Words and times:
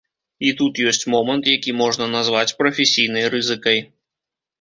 І 0.47 0.51
тут 0.59 0.79
ёсць 0.91 1.05
момант, 1.13 1.49
які 1.55 1.75
можна 1.81 2.07
назваць 2.15 2.55
прафесійнай 2.63 3.29
рызыкай. 3.35 3.79